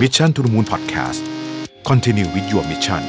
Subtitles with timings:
[0.00, 1.22] Mission to the Moon Podcast
[1.88, 3.02] Continue with your mission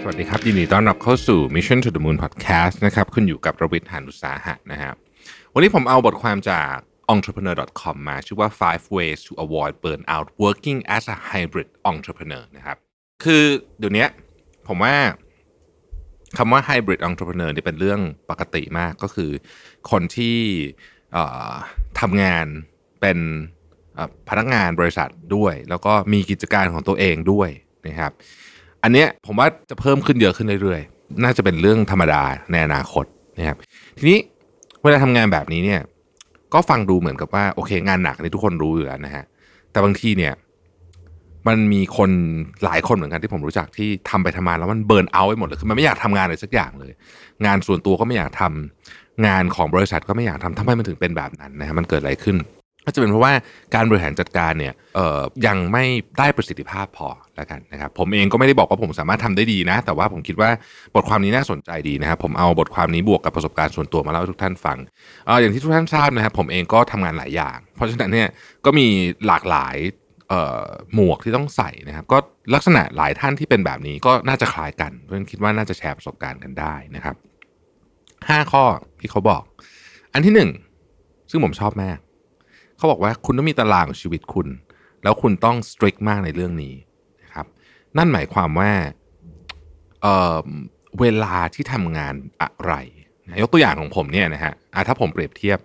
[0.00, 4.94] สวัสดีครับยินดีต้อนรับเข้าสู่ Mission to the Moon Podcast นะครับคุณอยู่กับระวิทย์หานุสาหะนะครับ
[5.54, 6.72] วันนี้ผมเอาบทความจาก
[7.14, 12.76] entrepreneur.com มาชื่อว่า five ways to avoid burnout working as a hybrid entrepreneur นะครับ
[13.24, 13.44] คือ
[13.78, 14.06] เดี๋ยวนี้
[14.68, 14.94] ผมว่า
[16.36, 18.00] คำว่า hybrid entrepreneur นี่เป็นเรื่อง
[18.30, 19.30] ปกติมากก็คือ
[19.90, 20.38] คนที่
[22.02, 22.48] ทำงาน
[23.04, 23.18] เป็น
[24.28, 27.48] พนักงานบริษัทด้วย แล้วก็มีกิจการของตัวเองด้วย
[27.86, 28.12] นะครับ
[28.82, 32.22] อันเนี้ยผมว่าจะเพิ่มขึ้นเยอะขึ้นเรื่อยๆ น่าจะเป็นเรื่องธรรมดา
[32.52, 33.04] ในอนาคต
[33.38, 33.56] นะครับ
[33.98, 34.18] ทีนี้
[34.82, 35.80] เวลาทำงานแบบนี้เนี่ย
[36.54, 39.24] ก็ฟังดูเหมือนกับว่าโอเค งานหนักนี่ทุกคนรู้อยู่แล้วนะฮะ
[39.72, 40.32] แต่บางทีเนี่ย
[41.48, 42.10] มันมีคน
[42.64, 46.92] หลายคนเหมือนกันที่ผมรู้จักที่ทำไปทำมาแล้วมันเบิร์นเอาไปหมดเลยคือมันไม่อยากทำงานอะไรสักอย่างเลย
[47.46, 52.36] งานส่วนตัวก็ไม่อยากทำงานของบริษัทก็ไม่อยากทำทำไมมันถึงเป็นแบบนั้นนะฮะมันเกิดอะไรขึ้น
[52.84, 53.32] ก็จะเป็นเพราะว่า
[53.74, 54.74] การบริหารจัดการเนี่ย
[55.46, 55.84] ยังไม่
[56.18, 60.50] ได้ประสิทธิภาพพอแล้วกันนะครับผมเองก็ไม่ได้บอกว่าผมสามารถทำได้ดีนะ แต่ว่าผมคิดว่า
[60.94, 64.78] บทความนี้น่าสนใจดีนะครับผมเอาบทความนี้บวกกับประสบการณ์ส่วนตัวมาเล่าให้ทุกท่านฟัง
[65.28, 68.28] อออย่างที่ทุกท่านทราบนะครับผมเองก็ทำงานหลายอย่าง เพราะฉะนั้นเนี่ย
[68.64, 68.86] ก็มี
[69.26, 69.76] หลากหลาย
[70.94, 72.18] หมวกที่ต้องใส่นะครับก็
[72.54, 77.16] ลักษณะหลายท่านที่เป็นแบบนี้ก็น่าจะคล้ายกัน เพราะฉะนั้นคิดว่าน่าจะแชร์ประสบการณ์กันได้นะครับ
[78.28, 78.64] ห้าข้อ
[79.00, 79.42] ที่เขาบอก
[80.12, 80.50] อันที่หนึ่ง
[81.30, 81.98] ซึ่งผมชอบมาก
[82.76, 84.48] เขาบอกว่าคุณต้องมีตารางของชีวิตคุณ
[85.02, 86.74] แล้วคุณต้องสตริกมากในเรื่องนี้
[87.22, 87.46] นะครับ
[87.96, 88.70] นั่นหมายความว่า
[90.02, 92.72] เเวลาที่ทำงานอะไร
[93.26, 94.52] นะยกตัวอย่างของผมเนี่ยนะฮะ
[94.88, 95.58] ถ้าผมเปรียบเทียบ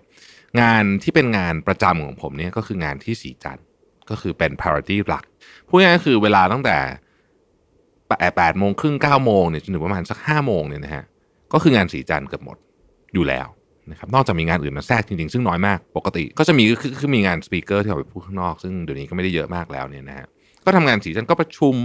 [0.60, 3.60] งานที่เป็นงานประจำของผมเนี่ยก็คืองานที่สีจัน
[4.10, 5.24] ก็คือเป็น priority หลัก
[5.68, 6.78] พูดง่ายๆก็คือเวลาตั้งแต่
[8.36, 11.04] แปดโมงครึ่งเก้าโมงเนี่ยจนถึงประมาณสักห้าโมงเนี่ยนะฮะ
[11.52, 12.56] ก็คืองานศรีจันทร์เกือบหมด
[13.14, 13.46] อยู่แล้ว
[13.90, 20.26] นะครับนอกจากมีงานอื่นมาแทรกจริงๆ ซึ่งน้อยมากปกติ ก็จะมีคือคือมีงาน speaker ที่ออกไปพูดข้างนอก ซึ่งเดี๋ยวนี้ก็ไม่ได้เยอะมากแล้วเนี่ยนะฮะ
[20.64, 21.76] ก็ทำงานศรีจันทร์ก็ประชุม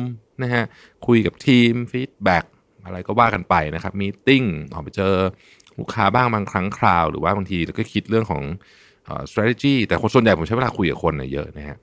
[0.43, 0.63] นะฮะ
[1.07, 2.45] คุยกับทีม feedback
[2.85, 4.43] อะไรก็ว่ากันไปนะครับ meeting
[4.73, 5.13] ออกไปเจอ
[5.77, 8.43] ลูกค้าบ้างบางครั้งคราว หรือว่าบางทีเราก็คิดเรื่องของ
[9.05, 11.77] เอ่อ strategy แต่คนส่วนใหญ่ผมใช้เวลาคุยกับคนเนี่ยเยอะนะฮะ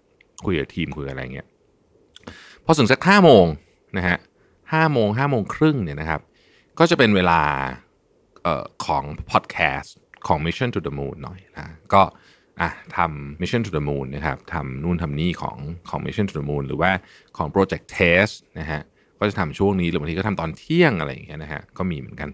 [0.45, 1.47] คุยกับทีมคุยกับอะไรเงี้ย
[2.65, 3.45] พอถึงสักห้าโมง
[3.97, 4.17] นะฮะ
[4.73, 6.21] ห้าโมงห้าโมงครึ่งเนี่ยนะครับ
[6.79, 7.41] ก็จะเป็นเวลา
[8.43, 9.95] เอ่อของพอดแคสต์
[10.27, 12.03] ของ Mission to the Moon หน่อยนะก็
[12.61, 15.59] อะทำ Mission to the Moon นะครับทำนู่นทำนี่ของ
[15.91, 16.91] ของ Mission to the Moon หรือว่า
[17.37, 18.83] ของ Project Test นะฮะ
[19.19, 22.29] ก็จะทำช่วงนี้หรือบางทีก็ทำตอนเที่ยงอะไรอย่างเงี้ยนะฮะก็มีเหมือนกัน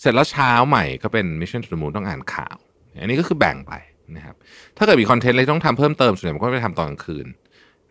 [0.00, 2.56] เสร็จแล้วเช้าใหม่ก็เป็น Mission to the Moon ต้องอ่านข่าว
[3.00, 3.72] อันนี้ก็คือแบ่งไป
[4.16, 4.36] นะครับ
[4.76, 7.26] ถ้าเกิดมีคอนเทนต์อะไรต้องทำเพิ่มเติมส่วนใหญ่ผมก็ไปทำตอนกลางคืน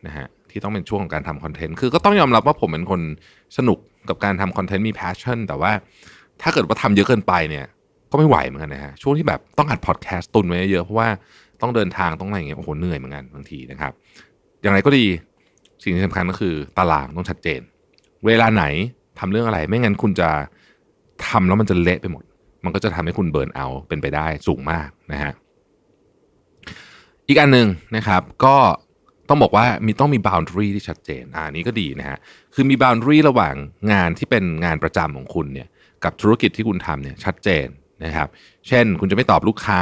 [0.08, 3.02] นะฮะที่ต้องเป็นช่วงของการทำคอนเทนต์คือก็ต้องยอมรับว่าผมเป็นคน
[3.58, 3.78] สนุก
[4.10, 5.72] กับการทำคอนเทนต์มี passion แต่ว่า
[6.42, 7.66] ถ้าเกิดว่าทำเยอะเกินไปเนี่ย
[8.12, 11.10] ก็ไม่ไหวเหมือนกันนะฮะช่วงที่แบบต้องอัดพอดแคสต์ตุนไว้เยอะเพราะว่า
[11.62, 13.92] ต้องเดินทางต้องอะไรอย่างเงี้ยโอ้โหเหนื่อยเหมือนกันบางทีนะครับ
[14.62, 15.06] อย่างไรก็ดี
[15.84, 17.62] สิ่งที่สำคัญก็คือตารางต้องชัดเจน
[18.26, 18.64] เวลาไหน
[19.20, 20.30] ทำเรื่องอะไร ไม่งั้นคุณจะ
[21.28, 22.24] ทำแล้วมันจะเละไปหมด
[22.66, 25.34] มันก็จะทำให้คุณเบิร์นเอาเป็นไปได้สูงมากนะฮะ
[27.28, 28.56] อีกอันหนึ่งนะครับก็
[29.30, 32.18] ต้องบอกว่ามีต้องมี boundary ที่ชัดเจนอ่านี้ก็ดีนะฮะ
[32.54, 33.56] คือมี boundary ระหว่าง
[33.92, 35.68] งานที่เป็นงานประจำของคุณเนี่ย
[36.04, 37.68] กับธุรกิจที่คุณทำเนี่ยชัดเจน
[38.06, 38.28] นะครับ
[38.68, 39.82] เช่นคุณจะไม่ตอบลูกค้า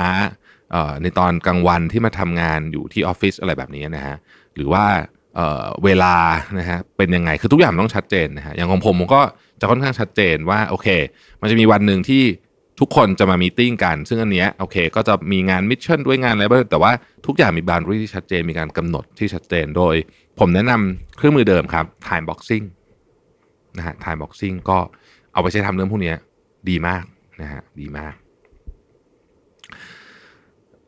[1.01, 4.15] ในตอนกลางวันที่มาทำงานอยู่ที่ออฟฟิศอะไรแบบนี้นะฮะ
[4.55, 4.85] หรือว่า
[5.35, 6.15] เวลา
[6.59, 9.21] นะฮะเป็นยังไงคือทุกอย่างต้องชัดเจนนะฮะอย่างของผมผมก็
[9.59, 10.87] จะค่อนข้างชัดเจนว่าโอเค
[11.41, 12.23] มันจะมีวันหนึ่งที่
[12.79, 16.91] ทุกคนจะมา meeting กัน ซึ่งอันเนี้ยโอเค ก็จะมีงาน Mission ด้วยงานอะไรบ้างแต่ว่า
[17.25, 19.95] ทุกอย่างมี boundary ที่ชัดเจนมีการกำหนดที่ชัดเจนโดย
[20.39, 22.65] ผมแนะนำเครื่องมือเดิมครับ time boxing
[23.77, 24.77] นะฮะ time boxing ก็
[25.33, 26.13] เอาไปใช้ทำเรื่องพวกนี้
[26.69, 27.03] ดีมาก
[27.41, 28.13] นะฮะดีมาก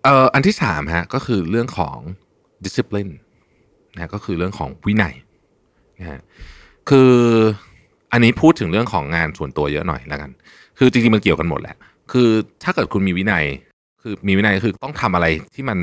[0.04, 1.98] เอ่ออันที่สามฮะก็คือเรื่องของ
[2.66, 3.12] discipline
[3.94, 5.16] นะก็คือเรื่องของวินัย
[6.00, 6.20] นะฮะ
[6.90, 7.12] คือ
[8.12, 10.32] อันนี้พูดถึงเรื่องของงานส่วนตัวเยอะหน่อยแล้วกัน
[10.78, 11.76] คือจริงๆมันเกี่ยวกันหมดแหละ
[12.12, 12.30] คือ
[12.64, 13.46] ถ้าเกิดคุณมีวินัย
[14.02, 15.80] คือมีวินัยคือต้องทำอะไรที่มัน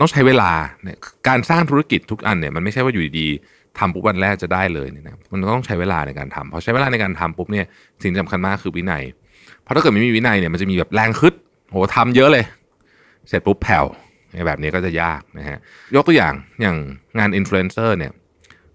[0.00, 0.52] ต้องใช้เวลา
[0.82, 0.98] เนี่ย
[1.28, 7.66] การสร้างธุรกิจทุกอันเนี่ยมันไม่ใช่ว่าอยู่ดีๆทำปุ๊บวันแรกจะได้เลยเนี่ยนะมันต้องใช้เวลาในการทำพอใช้เวลาในการทำปุ๊บเนี่ย
[8.02, 9.02] สิ่งสำคัญมากคือวินัย
[9.62, 11.34] เพราะถ้าเกิดไม่มีวินัยเนี่ยมันจะมีแบบแรงฮึด
[11.70, 12.44] โหทำเยอะเลย
[13.28, 13.84] เสร็จปุ๊บแผ่ว
[14.46, 15.58] แบบนี้ก็จะยากนะฮะ
[15.94, 16.76] ยกตัวอย่างอย่าง
[17.18, 18.12] งานอินฟลูเอนเซอร์เนี่ย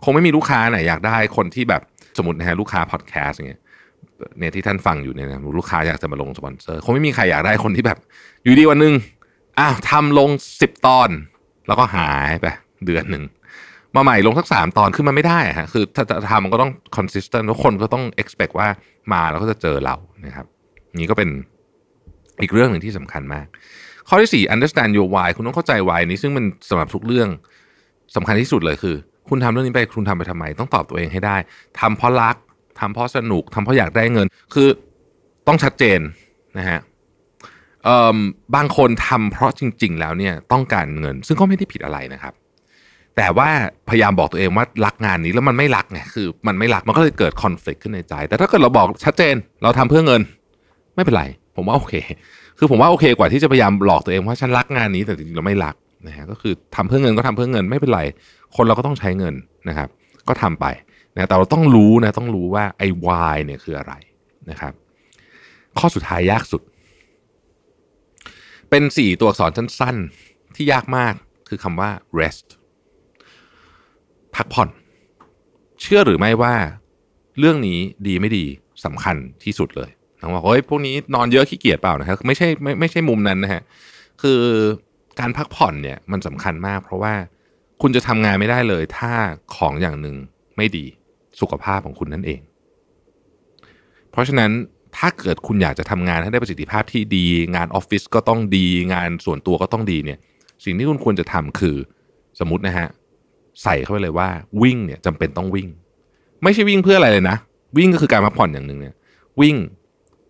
[0.03, 1.81] คงไม่มีลูกค้าไหนอยากได้คนที่แบบ
[2.17, 3.61] สมมตินะฮะลูกค้าพอดแคสต์อย่างเงี้ย
[4.39, 7.97] เนี่ยที่ท่านฟังอยู่เนี่ยนะลูกค้าอยากจะมาลงสปอนเซอร์คงไม่มีใครอยากได้คนที่แบบ
[8.43, 8.93] อยู่ดีวันหนึ่ง
[9.59, 10.29] อ้าวทำลง
[10.61, 11.09] สิบตอน
[11.67, 12.47] แล้วก็หายไป
[12.85, 13.23] เดือนหนึ่ง
[13.95, 18.67] มาใหม่ลงสักสามตอนขึ้นมาไม่ได้ฮะคือถ้าจะทำมันก็ต้อง consistent ทุกคนก็ต้อง expect ว่า
[19.13, 19.95] มาแล้วก็จะเจอเรา
[20.25, 20.45] นะครับ
[21.01, 21.29] นี่ก็เป็น
[22.41, 23.45] อีกเรื่องหนึ่งที่สำคัญมาก
[24.09, 27.29] ข้อที่สี่ understand your why คุณต้องเข้าใจ why นี้ซึ่งมันสำหรับทุกเรื่อง
[28.15, 28.95] สำคัญที่สุดเลยคือ
[29.29, 31.37] คุณทำเรื่องนี้ไปคุณทำไปทำไม ต้องตอบตัวเองให้ได้
[31.79, 32.35] ทำเพราะรัก
[32.79, 34.67] ทำเพราะสนุกทำเพราะอยากได้เงิน คือ
[35.47, 35.99] ต้องชัดเจน
[36.57, 36.79] นะฮะ
[38.55, 42.33] บางคนทำเพราะจริง ๆ แล้วเนี่ยต้องการเงิน ซึ่งก็ไม่ได้ผิดอะไรนะครับ
[43.17, 43.49] แต่ว่า
[43.89, 50.21] พยายามบอกตัวเองว่ารักงานนี้แล้วมันไม่รักไงคือ มันไม่รักมันก็เลยเกิดคอน FLICT ขึ้นในใจ แต่ถ้าเกิดเราบอกชัดเจนเราทำเพื่อเงิน
[50.97, 51.23] ไม่เป็นไร
[51.55, 51.95] ผมว่าโอเค
[52.57, 55.75] คือผมว่าโอเคกว่าที่จะพยายามหลอกตัวเองว่าฉันรักงานนี้แต่จริงๆเราไม่รัก
[56.07, 58.01] นะฮะก็คือทำเพื่อเงินก็ทำเพื่อเงินไม่เป็นไร
[58.55, 59.35] คนเราก็ต้องใช้เงิน
[59.69, 59.89] นะครับ
[60.27, 60.65] ก็ทำไป
[61.15, 63.93] นะแต่เราต้องรู้นะต้องรู้ว่าไอ้ why เนี่ยคืออะไร
[64.49, 64.73] นะครับ
[65.77, 66.61] ข้อสุดท้ายยากสุด
[68.69, 71.13] เป็นสี่ตัวอักษรสั้นๆ ที่ยากมาก
[71.49, 71.89] คือคำว่า
[72.19, 72.47] rest
[74.35, 74.69] พักผ่อน
[75.81, 76.55] เชื่อหรือไม่ว่า
[77.39, 78.45] เรื่องนี้ดีไม่ดี
[78.85, 79.89] สำคัญที่สุดเลย
[80.21, 83.61] น้องบอกเฮ้ยพวกนี้นอนเยอะขี้เกียจเปล่านะครับไม่ใช่ไม่ไม่ใช่มุมนั้นนะฮะ
[84.21, 84.39] คือ
[85.19, 87.13] การพักผ่อนเนี่ยมันสำคัญมาก เพราะว่า
[87.81, 89.11] คุณจะทำงานไม่ได้เลย ถ้า
[89.55, 90.15] ของอย่างหนึ่ง
[90.57, 90.85] ไม่ดี
[91.41, 92.41] สุขภาพของคุณนั่นเอง
[94.11, 94.51] เพราะฉะนั้น
[94.97, 97.25] ถ้าเกิดคุณอยากจะทำงานให้ได้ประสิทธิภาพที่ดี
[97.55, 100.19] งานออฟฟิศก็ต้องดี งานส่วนตัวก็ต้องดีเนี่ย
[100.63, 101.75] สิ่งที่คุณควรจะทำคือ
[102.39, 102.87] สมมตินะฮะ
[103.63, 104.29] ใส่เข้าไปเลยว่า
[104.61, 105.67] วิ่งเนี่ยจำเป็นต้องวิ่ง
[106.43, 107.37] ไม่ใช่วิ่งเพื่ออะไรเลยนะ
[107.77, 108.95] วิ่งก็คือการพักผ่อนอย่างหนึ่งเนี่ย
[109.41, 109.55] วิ่ง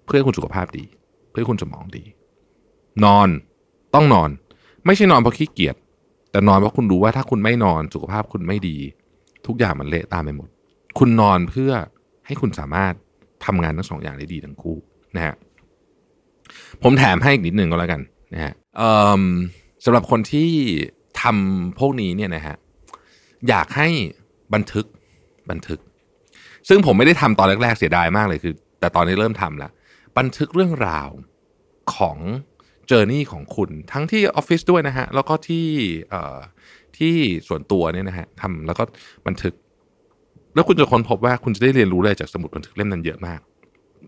[0.07, 0.85] เพื่อคุณสุขภาพดี
[1.31, 2.03] เพื่อคุณสมองดี
[3.05, 3.29] นอน
[3.95, 4.29] ต้องนอน
[4.85, 5.75] ไม่ใช่นอนเพราะขี้เกียจ
[6.31, 8.77] แต่นอนเพราะคุณรู้ว่าถ้าคุณไม่นอนสุขภาพคุณไม่ดี
[9.47, 10.49] ทุกอย่างมันเละตามไปหมด
[10.99, 11.71] คุณนอนเพื่อ
[12.25, 12.93] ให้คุณสามารถ
[13.45, 14.77] ทำงานทั้งสองอย่างได้ดีทั้งคู่
[15.15, 15.35] นะฮะ
[16.83, 18.01] ผมแถมให้อีกนิดหนึ่งก็แล้วกัน
[18.33, 18.53] นะฮะ
[19.85, 20.49] สำหรับคนที่
[21.21, 22.55] ทำพวกนี้เนี่ยนะฮะ
[23.49, 23.87] อยากให้
[24.53, 24.85] บันทึก
[25.49, 25.79] บันทึก
[26.69, 29.71] ซึ่งผมไม่ได้ทำตอนแรกๆเสียดายมากเลยคือ แต่ตอนนี้เริ่มทำแล้ว
[30.17, 31.09] บันทึกเรื่องราว
[31.95, 32.17] ของ
[32.87, 35.67] เจอร์นี่ของคุณทั้งที่ออฟฟิศด้วยนะฮะ แล้วก็ที่
[36.97, 37.15] ที่
[37.47, 38.83] ส่วนตัวเนี่ยนะฮะทำแล้วก็
[39.27, 39.53] บันทึก
[40.55, 43.39] แล้วคุณจะค้นพบว่าคุณจะได้เรียนรู้อะไรจากสมุดบันทึกเล่มนั้นเยอะมาก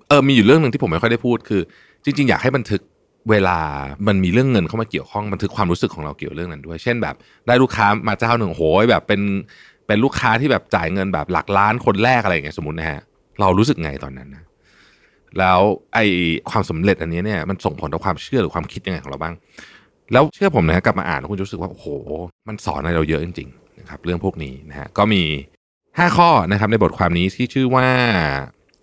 [0.08, 1.62] เออมีอยู่เรื่องหนึ่งที่ผมไม่ค่อยได้พูดคือ
[2.04, 2.82] จริง ๆ อยากให้บันทึก
[3.30, 3.60] เวลา
[4.08, 7.16] มันมีเรื่องเงินเข้ามาเกี่ยวข้องบันทึกความรู้สึกของเราเกี่ยวเรื่องนั้นด้วย เช่นแบบ
[7.48, 9.22] ได้ลูกค้ามาเจ้าหนึ่งโหยแบบเป็น
[9.88, 13.00] เป็นลูกค้าที่แบบจ่ายเงินแบบหลักล้านคนแรกอะไรอย่างเงี้ยสมมตินะฮะ
[13.40, 14.44] เรารู้สึกไงตอนนั้นนะ
[15.40, 15.60] แล้ว
[15.94, 16.00] ไอ
[16.50, 19.36] ความสำเร็จอันนี้เนี่ยมันส่งผลต่อความเชื่อหรือความคิดยังไงของเราบ้าง
[20.14, 21.88] แล้วเชื่อผมนะกลับมาอ่านคุณจะรู้สึกว่าโอ้โห
[22.48, 25.24] มันสอนอะไรเราเยอะจริงๆนะครับเรื่องพวกนี้นะฮะก็มี
[25.70, 27.88] 5 ข้อนะครับในบทความนี้ที่ชื่อว่า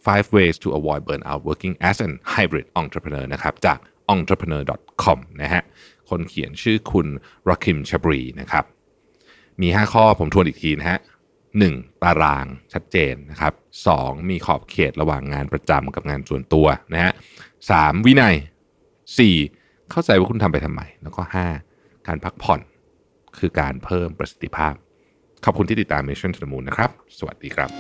[0.07, 3.79] five ways to avoid burnout working as an hybrid entrepreneur นะครับจาก
[4.15, 5.63] entrepreneur.com นะฮะ
[6.09, 7.07] คนเขียนชื่อคุณ
[7.49, 8.65] รักิมชบรีนะครับ
[9.63, 10.99] มี 5 ข้อผมทวนอีกทีนะฮะ
[11.59, 13.53] หนึ่งตารางชัดเจนนะครับ
[13.87, 17.13] สองมีขอบเขตระหว่างงานประจำกับงานส่วนตัวนะฮะ
[17.71, 18.37] สามวินัย
[19.19, 19.35] สี่
[19.91, 21.47] เข้าใจว่าคุณทำไปทำไม แล้วก็ห้า
[22.07, 22.61] การพักผ่อน
[23.39, 24.75] คือการเพิ่มประสิทธิภาพ
[25.45, 27.71] ขอบคุณที่ติดตาม Mission to the Moon นะครับ สวัสดีครับ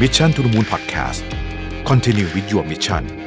[0.00, 1.22] Mission to the Moon Podcast
[1.88, 3.21] Continue with your mission